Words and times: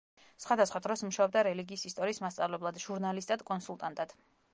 სხვადასხვა 0.43 0.79
დროს 0.85 1.03
მუშაობდა: 1.07 1.43
რელიგიის 1.47 1.83
ისტორიის 1.89 2.21
მასწავლებლად, 2.23 2.81
ჟურნალისტად, 2.85 3.45
კონსულტანტად. 3.51 4.17